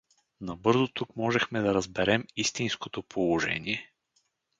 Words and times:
Набързо 0.41 0.87
тук 0.87 1.15
можахме 1.15 1.59
да 1.61 1.73
разберем 1.73 2.23
истинското 2.35 3.03
положение. 3.03 3.91